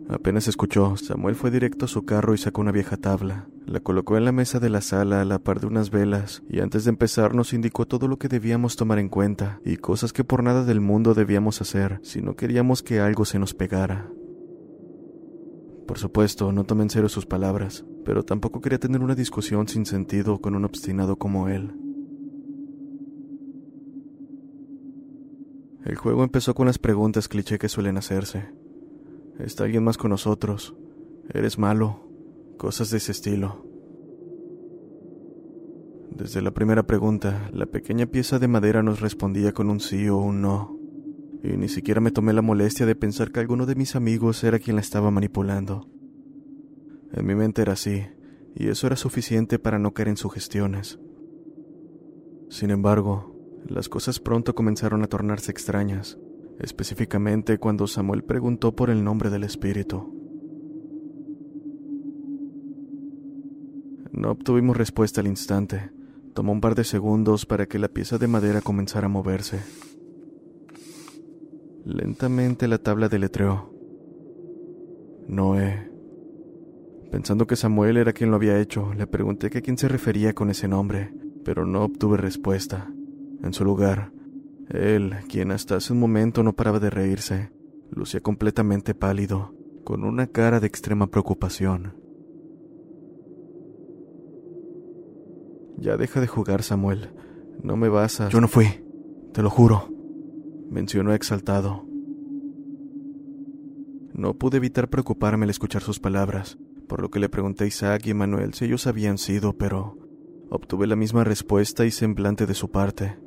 Apenas 0.09 0.47
escuchó, 0.47 0.97
Samuel 0.97 1.35
fue 1.35 1.49
directo 1.49 1.85
a 1.85 1.87
su 1.87 2.05
carro 2.05 2.33
y 2.33 2.37
sacó 2.37 2.61
una 2.61 2.71
vieja 2.71 2.97
tabla. 2.97 3.47
La 3.65 3.79
colocó 3.79 4.17
en 4.17 4.25
la 4.25 4.31
mesa 4.31 4.59
de 4.59 4.69
la 4.69 4.81
sala 4.81 5.21
a 5.21 5.25
la 5.25 5.39
par 5.39 5.61
de 5.61 5.67
unas 5.67 5.89
velas 5.89 6.43
y 6.49 6.59
antes 6.59 6.83
de 6.83 6.89
empezar 6.89 7.33
nos 7.33 7.53
indicó 7.53 7.87
todo 7.87 8.07
lo 8.07 8.17
que 8.17 8.27
debíamos 8.27 8.75
tomar 8.75 8.99
en 8.99 9.09
cuenta 9.09 9.59
y 9.63 9.77
cosas 9.77 10.11
que 10.11 10.23
por 10.23 10.43
nada 10.43 10.65
del 10.65 10.81
mundo 10.81 11.13
debíamos 11.13 11.61
hacer 11.61 11.99
si 12.03 12.21
no 12.21 12.35
queríamos 12.35 12.83
que 12.83 12.99
algo 12.99 13.23
se 13.23 13.39
nos 13.39 13.53
pegara. 13.53 14.09
Por 15.87 15.97
supuesto, 15.97 16.51
no 16.51 16.65
tomé 16.65 16.83
en 16.83 16.89
serio 16.89 17.09
sus 17.09 17.25
palabras, 17.25 17.85
pero 18.05 18.23
tampoco 18.23 18.61
quería 18.61 18.79
tener 18.79 19.01
una 19.01 19.15
discusión 19.15 19.67
sin 19.67 19.85
sentido 19.85 20.39
con 20.39 20.55
un 20.55 20.65
obstinado 20.65 21.17
como 21.17 21.47
él. 21.47 21.73
El 25.85 25.95
juego 25.95 26.23
empezó 26.23 26.55
con 26.55 26.67
las 26.67 26.79
preguntas 26.79 27.27
cliché 27.27 27.57
que 27.57 27.67
suelen 27.67 27.97
hacerse. 27.97 28.62
¿Está 29.39 29.63
alguien 29.63 29.83
más 29.83 29.97
con 29.97 30.11
nosotros? 30.11 30.75
¿Eres 31.33 31.57
malo? 31.57 32.07
Cosas 32.57 32.91
de 32.91 32.97
ese 32.97 33.11
estilo. 33.11 33.65
Desde 36.11 36.43
la 36.43 36.51
primera 36.51 36.83
pregunta, 36.83 37.49
la 37.51 37.65
pequeña 37.65 38.05
pieza 38.05 38.37
de 38.37 38.47
madera 38.47 38.83
nos 38.83 38.99
respondía 38.99 39.51
con 39.51 39.71
un 39.71 39.79
sí 39.79 40.07
o 40.07 40.17
un 40.17 40.41
no, 40.41 40.77
y 41.43 41.57
ni 41.57 41.67
siquiera 41.67 41.99
me 41.99 42.11
tomé 42.11 42.33
la 42.33 42.43
molestia 42.43 42.85
de 42.85 42.95
pensar 42.95 43.31
que 43.31 43.39
alguno 43.39 43.65
de 43.65 43.73
mis 43.73 43.95
amigos 43.95 44.43
era 44.43 44.59
quien 44.59 44.75
la 44.75 44.81
estaba 44.81 45.09
manipulando. 45.09 45.89
En 47.11 47.25
mi 47.25 47.33
mente 47.33 47.63
era 47.63 47.73
así, 47.73 48.05
y 48.55 48.67
eso 48.67 48.85
era 48.85 48.95
suficiente 48.95 49.57
para 49.57 49.79
no 49.79 49.95
caer 49.95 50.09
en 50.09 50.17
sugestiones. 50.17 50.99
Sin 52.49 52.69
embargo, 52.69 53.35
las 53.67 53.89
cosas 53.89 54.19
pronto 54.19 54.53
comenzaron 54.53 55.01
a 55.01 55.07
tornarse 55.07 55.49
extrañas, 55.49 56.19
específicamente 56.59 57.57
cuando 57.57 57.87
Samuel 57.87 58.23
preguntó 58.23 58.75
por 58.75 58.89
el 58.89 59.03
nombre 59.03 59.29
del 59.29 59.43
espíritu. 59.43 60.13
No 64.11 64.31
obtuvimos 64.31 64.77
respuesta 64.77 65.21
al 65.21 65.27
instante. 65.27 65.91
Tomó 66.33 66.51
un 66.51 66.61
par 66.61 66.75
de 66.75 66.83
segundos 66.83 67.45
para 67.45 67.65
que 67.65 67.79
la 67.79 67.87
pieza 67.87 68.17
de 68.17 68.27
madera 68.27 68.61
comenzara 68.61 69.07
a 69.07 69.09
moverse. 69.09 69.59
Lentamente 71.85 72.67
la 72.67 72.77
tabla 72.77 73.09
deletreó. 73.09 73.73
Noé. 75.27 75.91
Pensando 77.11 77.45
que 77.45 77.55
Samuel 77.55 77.97
era 77.97 78.13
quien 78.13 78.29
lo 78.29 78.37
había 78.37 78.59
hecho, 78.59 78.93
le 78.93 79.07
pregunté 79.07 79.47
a 79.47 79.61
quién 79.61 79.77
se 79.77 79.87
refería 79.87 80.33
con 80.33 80.49
ese 80.49 80.67
nombre, 80.67 81.13
pero 81.43 81.65
no 81.65 81.83
obtuve 81.83 82.17
respuesta. 82.17 82.91
En 83.43 83.53
su 83.53 83.65
lugar, 83.65 84.11
él, 84.69 85.15
quien 85.29 85.51
hasta 85.51 85.75
hace 85.75 85.93
un 85.93 85.99
momento 85.99 86.43
no 86.43 86.53
paraba 86.53 86.79
de 86.79 86.89
reírse, 86.89 87.51
lucía 87.91 88.21
completamente 88.21 88.95
pálido, 88.95 89.53
con 89.83 90.03
una 90.03 90.27
cara 90.27 90.59
de 90.59 90.67
extrema 90.67 91.07
preocupación. 91.07 91.95
Ya 95.77 95.97
deja 95.97 96.21
de 96.21 96.27
jugar, 96.27 96.63
Samuel. 96.63 97.09
No 97.61 97.75
me 97.75 97.89
vas 97.89 98.21
a... 98.21 98.29
Yo 98.29 98.39
no 98.39 98.47
fui, 98.47 98.67
te 99.33 99.41
lo 99.41 99.49
juro, 99.49 99.89
mencionó 100.69 101.13
exaltado. 101.13 101.85
No 104.13 104.35
pude 104.35 104.57
evitar 104.57 104.89
preocuparme 104.89 105.45
al 105.45 105.49
escuchar 105.49 105.81
sus 105.81 105.99
palabras, 105.99 106.57
por 106.87 107.01
lo 107.01 107.09
que 107.09 107.19
le 107.19 107.29
pregunté 107.29 107.63
a 107.63 107.67
Isaac 107.67 108.05
y 108.05 108.13
Manuel 108.13 108.53
si 108.53 108.65
ellos 108.65 108.87
habían 108.87 109.17
sido, 109.17 109.57
pero 109.57 109.97
obtuve 110.49 110.87
la 110.87 110.95
misma 110.95 111.23
respuesta 111.23 111.85
y 111.85 111.91
semblante 111.91 112.45
de 112.45 112.53
su 112.53 112.69
parte. 112.69 113.17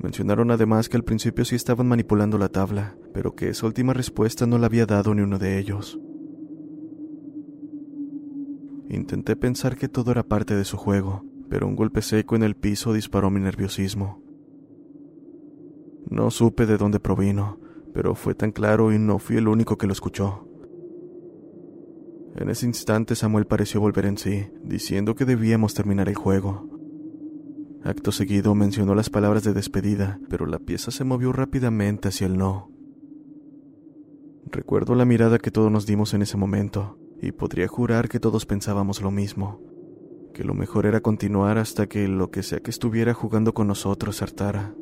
Mencionaron 0.00 0.50
además 0.50 0.88
que 0.88 0.96
al 0.96 1.04
principio 1.04 1.44
sí 1.44 1.56
estaban 1.56 1.88
manipulando 1.88 2.38
la 2.38 2.48
tabla, 2.48 2.96
pero 3.12 3.34
que 3.34 3.48
esa 3.48 3.66
última 3.66 3.94
respuesta 3.94 4.46
no 4.46 4.58
la 4.58 4.66
había 4.66 4.86
dado 4.86 5.14
ni 5.14 5.22
uno 5.22 5.38
de 5.38 5.58
ellos. 5.58 5.98
Intenté 8.88 9.36
pensar 9.36 9.76
que 9.76 9.88
todo 9.88 10.12
era 10.12 10.22
parte 10.22 10.54
de 10.54 10.64
su 10.64 10.76
juego, 10.76 11.24
pero 11.50 11.66
un 11.66 11.76
golpe 11.76 12.00
seco 12.00 12.36
en 12.36 12.42
el 12.42 12.54
piso 12.54 12.92
disparó 12.92 13.28
mi 13.30 13.40
nerviosismo. 13.40 14.22
No 16.08 16.30
supe 16.30 16.64
de 16.64 16.78
dónde 16.78 17.00
provino, 17.00 17.58
pero 17.92 18.14
fue 18.14 18.34
tan 18.34 18.52
claro 18.52 18.92
y 18.92 18.98
no 18.98 19.18
fui 19.18 19.36
el 19.36 19.48
único 19.48 19.76
que 19.76 19.86
lo 19.86 19.92
escuchó. 19.92 20.48
En 22.36 22.48
ese 22.50 22.66
instante 22.66 23.16
Samuel 23.16 23.46
pareció 23.46 23.80
volver 23.80 24.06
en 24.06 24.16
sí, 24.16 24.46
diciendo 24.62 25.16
que 25.16 25.24
debíamos 25.24 25.74
terminar 25.74 26.08
el 26.08 26.14
juego. 26.14 26.77
Acto 27.88 28.12
seguido 28.12 28.54
mencionó 28.54 28.94
las 28.94 29.08
palabras 29.08 29.44
de 29.44 29.54
despedida, 29.54 30.20
pero 30.28 30.44
la 30.44 30.58
pieza 30.58 30.90
se 30.90 31.04
movió 31.04 31.32
rápidamente 31.32 32.08
hacia 32.08 32.26
el 32.26 32.36
no. 32.36 32.70
Recuerdo 34.44 34.94
la 34.94 35.06
mirada 35.06 35.38
que 35.38 35.50
todos 35.50 35.72
nos 35.72 35.86
dimos 35.86 36.12
en 36.12 36.20
ese 36.20 36.36
momento, 36.36 36.98
y 37.22 37.32
podría 37.32 37.66
jurar 37.66 38.10
que 38.10 38.20
todos 38.20 38.44
pensábamos 38.44 39.00
lo 39.00 39.10
mismo, 39.10 39.62
que 40.34 40.44
lo 40.44 40.52
mejor 40.52 40.84
era 40.84 41.00
continuar 41.00 41.56
hasta 41.56 41.86
que 41.86 42.08
lo 42.08 42.30
que 42.30 42.42
sea 42.42 42.60
que 42.60 42.70
estuviera 42.70 43.14
jugando 43.14 43.54
con 43.54 43.66
nosotros 43.68 44.20
hartara. 44.20 44.74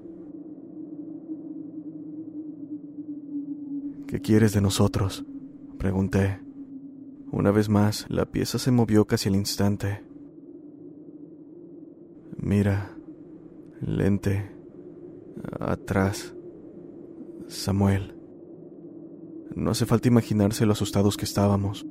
¿Qué 4.09 4.21
quieres 4.21 4.53
de 4.53 4.63
nosotros? 4.63 5.25
pregunté. 5.79 6.41
Una 7.31 7.53
vez 7.53 7.69
más, 7.69 8.07
la 8.09 8.27
pieza 8.27 8.59
se 8.59 8.73
movió 8.73 9.05
casi 9.05 9.29
al 9.29 9.37
instante. 9.37 10.03
Mira, 12.39 12.96
lente, 13.81 14.51
atrás. 15.61 16.35
Samuel. 17.49 18.17
No 19.55 19.71
hace 19.71 19.87
falta 19.87 20.09
imaginarse 20.09 20.67
lo 20.67 20.73
asustados 20.73 21.17
que 21.17 21.25
estábamos. 21.25 21.87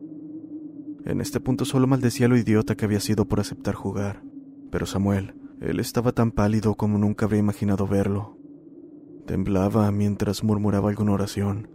En 1.06 1.22
este 1.22 1.40
punto 1.40 1.66
solo 1.66 1.88
maldecía 1.88 2.28
lo 2.28 2.38
idiota 2.38 2.76
que 2.76 2.86
había 2.86 3.00
sido 3.00 3.26
por 3.26 3.40
aceptar 3.40 3.76
jugar. 3.76 4.24
Pero 4.72 4.86
Samuel, 4.86 5.36
él 5.62 5.80
estaba 5.80 6.12
tan 6.12 6.32
pálido 6.32 6.76
como 6.76 6.98
nunca 6.98 7.26
habría 7.26 7.40
imaginado 7.40 7.88
verlo. 7.88 8.38
Temblaba 9.26 9.90
mientras 9.92 10.44
murmuraba 10.44 10.90
alguna 10.90 11.14
oración. 11.14 11.70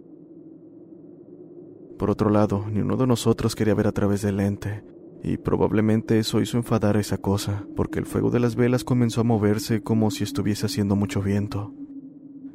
Por 1.98 2.10
otro 2.10 2.30
lado, 2.30 2.66
ni 2.70 2.80
uno 2.80 2.96
de 2.96 3.06
nosotros 3.06 3.54
quería 3.54 3.74
ver 3.74 3.86
a 3.86 3.92
través 3.92 4.22
del 4.22 4.36
lente, 4.36 4.84
y 5.22 5.36
probablemente 5.36 6.18
eso 6.18 6.40
hizo 6.40 6.56
enfadar 6.56 6.96
a 6.96 7.00
esa 7.00 7.18
cosa, 7.18 7.64
porque 7.76 7.98
el 7.98 8.06
fuego 8.06 8.30
de 8.30 8.40
las 8.40 8.54
velas 8.56 8.84
comenzó 8.84 9.20
a 9.20 9.24
moverse 9.24 9.82
como 9.82 10.10
si 10.10 10.24
estuviese 10.24 10.66
haciendo 10.66 10.96
mucho 10.96 11.20
viento. 11.20 11.74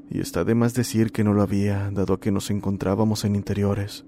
Y 0.10 0.20
está 0.20 0.44
de 0.44 0.56
más 0.56 0.74
decir 0.74 1.12
que 1.12 1.24
no 1.24 1.34
lo 1.34 1.42
había, 1.42 1.90
dado 1.92 2.20
que 2.20 2.32
nos 2.32 2.50
encontrábamos 2.50 3.26
en 3.26 3.36
interiores. 3.36 4.06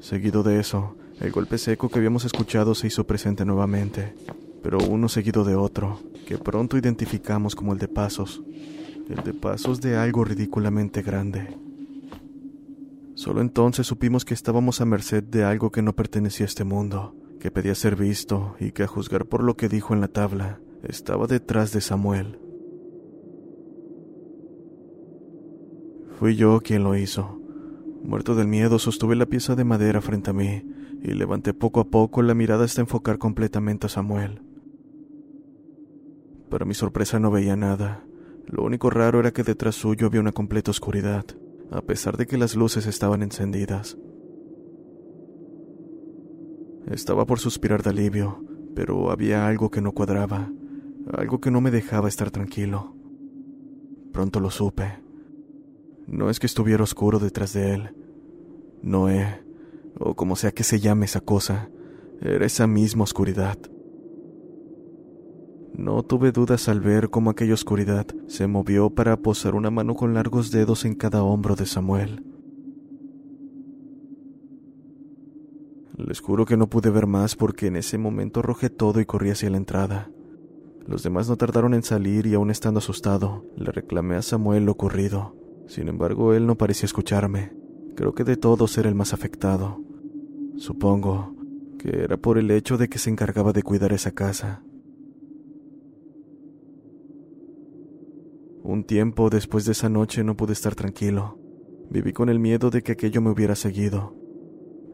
Seguido 0.00 0.42
de 0.42 0.60
eso, 0.60 0.96
el 1.20 1.32
golpe 1.32 1.58
seco 1.58 1.88
que 1.88 1.98
habíamos 1.98 2.24
escuchado 2.24 2.74
se 2.74 2.86
hizo 2.86 3.06
presente 3.06 3.44
nuevamente, 3.44 4.14
pero 4.62 4.78
uno 4.78 5.08
seguido 5.08 5.44
de 5.44 5.54
otro, 5.54 6.00
que 6.26 6.38
pronto 6.38 6.76
identificamos 6.76 7.54
como 7.54 7.72
el 7.72 7.78
de 7.78 7.88
pasos, 7.88 8.42
el 9.08 9.22
de 9.24 9.34
pasos 9.34 9.80
de 9.80 9.96
algo 9.96 10.24
ridículamente 10.24 11.02
grande. 11.02 11.67
Solo 13.18 13.40
entonces 13.40 13.84
supimos 13.84 14.24
que 14.24 14.32
estábamos 14.32 14.80
a 14.80 14.84
merced 14.84 15.24
de 15.24 15.42
algo 15.42 15.72
que 15.72 15.82
no 15.82 15.92
pertenecía 15.92 16.44
a 16.44 16.46
este 16.46 16.62
mundo, 16.62 17.16
que 17.40 17.50
pedía 17.50 17.74
ser 17.74 17.96
visto 17.96 18.54
y 18.60 18.70
que 18.70 18.84
a 18.84 18.86
juzgar 18.86 19.26
por 19.26 19.42
lo 19.42 19.56
que 19.56 19.68
dijo 19.68 19.92
en 19.92 20.00
la 20.00 20.06
tabla, 20.06 20.60
estaba 20.84 21.26
detrás 21.26 21.72
de 21.72 21.80
Samuel. 21.80 22.38
Fui 26.20 26.36
yo 26.36 26.60
quien 26.60 26.84
lo 26.84 26.94
hizo. 26.94 27.40
Muerto 28.04 28.36
del 28.36 28.46
miedo, 28.46 28.78
sostuve 28.78 29.16
la 29.16 29.26
pieza 29.26 29.56
de 29.56 29.64
madera 29.64 30.00
frente 30.00 30.30
a 30.30 30.32
mí 30.32 30.62
y 31.02 31.12
levanté 31.14 31.52
poco 31.52 31.80
a 31.80 31.90
poco 31.90 32.22
la 32.22 32.34
mirada 32.34 32.66
hasta 32.66 32.82
enfocar 32.82 33.18
completamente 33.18 33.86
a 33.86 33.90
Samuel. 33.90 34.42
Para 36.48 36.64
mi 36.64 36.74
sorpresa 36.74 37.18
no 37.18 37.32
veía 37.32 37.56
nada. 37.56 38.04
Lo 38.46 38.62
único 38.62 38.90
raro 38.90 39.18
era 39.18 39.32
que 39.32 39.42
detrás 39.42 39.74
suyo 39.74 40.06
había 40.06 40.20
una 40.20 40.30
completa 40.30 40.70
oscuridad 40.70 41.26
a 41.70 41.82
pesar 41.82 42.16
de 42.16 42.26
que 42.26 42.38
las 42.38 42.54
luces 42.54 42.86
estaban 42.86 43.22
encendidas. 43.22 43.98
Estaba 46.90 47.26
por 47.26 47.38
suspirar 47.38 47.82
de 47.82 47.90
alivio, 47.90 48.44
pero 48.74 49.10
había 49.10 49.46
algo 49.46 49.70
que 49.70 49.80
no 49.80 49.92
cuadraba, 49.92 50.50
algo 51.12 51.40
que 51.40 51.50
no 51.50 51.60
me 51.60 51.70
dejaba 51.70 52.08
estar 52.08 52.30
tranquilo. 52.30 52.94
Pronto 54.12 54.40
lo 54.40 54.50
supe. 54.50 55.00
No 56.06 56.30
es 56.30 56.40
que 56.40 56.46
estuviera 56.46 56.82
oscuro 56.82 57.18
detrás 57.18 57.52
de 57.52 57.74
él. 57.74 57.94
Noé, 58.82 59.42
o 59.98 60.14
como 60.14 60.36
sea 60.36 60.52
que 60.52 60.64
se 60.64 60.80
llame 60.80 61.04
esa 61.06 61.20
cosa, 61.20 61.70
Era 62.20 62.46
esa 62.46 62.66
misma 62.66 63.04
oscuridad. 63.04 63.58
No 65.78 66.02
tuve 66.02 66.32
dudas 66.32 66.68
al 66.68 66.80
ver 66.80 67.08
cómo 67.08 67.30
aquella 67.30 67.54
oscuridad 67.54 68.04
se 68.26 68.48
movió 68.48 68.90
para 68.90 69.16
posar 69.16 69.54
una 69.54 69.70
mano 69.70 69.94
con 69.94 70.12
largos 70.12 70.50
dedos 70.50 70.84
en 70.84 70.96
cada 70.96 71.22
hombro 71.22 71.54
de 71.54 71.66
Samuel. 71.66 72.24
Les 75.96 76.18
juro 76.18 76.46
que 76.46 76.56
no 76.56 76.68
pude 76.68 76.90
ver 76.90 77.06
más 77.06 77.36
porque 77.36 77.68
en 77.68 77.76
ese 77.76 77.96
momento 77.96 78.40
arrojé 78.40 78.70
todo 78.70 79.00
y 79.00 79.06
corrí 79.06 79.30
hacia 79.30 79.50
la 79.50 79.56
entrada. 79.56 80.10
Los 80.84 81.04
demás 81.04 81.28
no 81.28 81.36
tardaron 81.36 81.74
en 81.74 81.84
salir 81.84 82.26
y 82.26 82.34
aún 82.34 82.50
estando 82.50 82.78
asustado, 82.78 83.44
le 83.56 83.70
reclamé 83.70 84.16
a 84.16 84.22
Samuel 84.22 84.64
lo 84.64 84.72
ocurrido. 84.72 85.36
Sin 85.68 85.86
embargo, 85.86 86.34
él 86.34 86.44
no 86.48 86.56
parecía 86.58 86.86
escucharme. 86.86 87.52
Creo 87.94 88.14
que 88.14 88.24
de 88.24 88.36
todos 88.36 88.76
era 88.78 88.88
el 88.88 88.96
más 88.96 89.14
afectado. 89.14 89.80
Supongo 90.56 91.36
que 91.78 92.02
era 92.02 92.16
por 92.16 92.36
el 92.36 92.50
hecho 92.50 92.78
de 92.78 92.88
que 92.88 92.98
se 92.98 93.10
encargaba 93.10 93.52
de 93.52 93.62
cuidar 93.62 93.92
esa 93.92 94.10
casa. 94.10 94.64
Un 98.68 98.84
tiempo 98.84 99.30
después 99.30 99.64
de 99.64 99.72
esa 99.72 99.88
noche 99.88 100.22
no 100.22 100.36
pude 100.36 100.52
estar 100.52 100.74
tranquilo. 100.74 101.38
Viví 101.88 102.12
con 102.12 102.28
el 102.28 102.38
miedo 102.38 102.68
de 102.68 102.82
que 102.82 102.92
aquello 102.92 103.22
me 103.22 103.30
hubiera 103.30 103.54
seguido. 103.54 104.14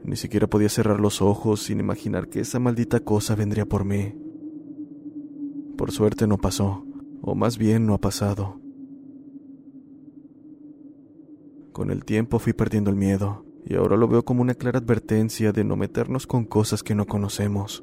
Ni 0.04 0.14
siquiera 0.14 0.46
podía 0.46 0.68
cerrar 0.68 1.00
los 1.00 1.20
ojos 1.20 1.64
sin 1.64 1.80
imaginar 1.80 2.28
que 2.28 2.38
esa 2.38 2.60
maldita 2.60 3.00
cosa 3.00 3.34
vendría 3.34 3.66
por 3.66 3.84
mí. 3.84 4.14
Por 5.76 5.90
suerte 5.90 6.28
no 6.28 6.38
pasó, 6.38 6.86
o 7.20 7.34
más 7.34 7.58
bien 7.58 7.84
no 7.84 7.94
ha 7.94 7.98
pasado. 8.00 8.60
Con 11.72 11.90
el 11.90 12.04
tiempo 12.04 12.38
fui 12.38 12.52
perdiendo 12.52 12.90
el 12.90 12.96
miedo, 12.96 13.44
y 13.66 13.74
ahora 13.74 13.96
lo 13.96 14.06
veo 14.06 14.24
como 14.24 14.42
una 14.42 14.54
clara 14.54 14.78
advertencia 14.78 15.50
de 15.50 15.64
no 15.64 15.74
meternos 15.74 16.28
con 16.28 16.44
cosas 16.44 16.84
que 16.84 16.94
no 16.94 17.06
conocemos. 17.06 17.82